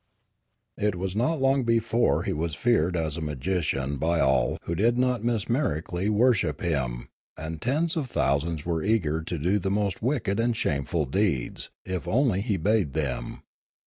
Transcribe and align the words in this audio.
It 0.79 0.95
was 0.95 1.15
not 1.15 1.39
long 1.39 1.63
before 1.63 2.23
he 2.23 2.33
was 2.33 2.55
feared 2.55 2.97
as 2.97 3.17
a 3.17 3.21
magician 3.21 3.81
2i4 3.99 3.99
Limanora 3.99 3.99
by 3.99 4.19
all 4.19 4.57
who 4.63 4.73
did 4.73 4.97
not 4.97 5.23
mesmerically 5.23 6.09
worship 6.09 6.57
hiui; 6.57 7.05
and 7.37 7.61
tens 7.61 7.95
of 7.95 8.09
thousands 8.09 8.65
were 8.65 8.81
eager 8.81 9.21
to 9.21 9.37
do 9.37 9.59
the 9.59 9.69
most 9.69 10.01
wicked 10.01 10.39
and 10.39 10.57
shameful 10.57 11.05
deeds, 11.05 11.69
if 11.85 12.07
only 12.07 12.41
he 12.41 12.57
bade 12.57 12.93
them. 12.93 13.43